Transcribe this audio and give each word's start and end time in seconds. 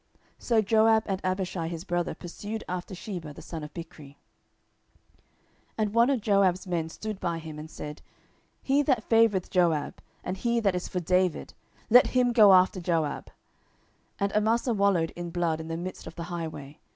So 0.39 0.63
Joab 0.63 1.03
and 1.05 1.23
Abishai 1.23 1.67
his 1.67 1.83
brother 1.83 2.15
pursued 2.15 2.63
after 2.67 2.95
Sheba 2.95 3.35
the 3.35 3.41
son 3.43 3.63
of 3.63 3.71
Bichri. 3.71 4.15
10:020:011 4.15 4.15
And 5.77 5.93
one 5.93 6.09
of 6.09 6.21
Joab's 6.21 6.65
men 6.65 6.89
stood 6.89 7.19
by 7.19 7.37
him, 7.37 7.59
and 7.59 7.69
said, 7.69 8.01
He 8.63 8.81
that 8.81 9.07
favoureth 9.07 9.51
Joab, 9.51 10.01
and 10.23 10.37
he 10.37 10.59
that 10.59 10.73
is 10.73 10.87
for 10.87 11.01
David, 11.01 11.53
let 11.91 12.07
him 12.17 12.33
go 12.33 12.51
after 12.51 12.81
Joab. 12.81 13.25
10:020:012 13.25 13.33
And 14.21 14.31
Amasa 14.35 14.73
wallowed 14.73 15.11
in 15.11 15.29
blood 15.29 15.61
in 15.61 15.67
the 15.67 15.77
midst 15.77 16.07
of 16.07 16.15
the 16.15 16.23
highway. 16.33 16.79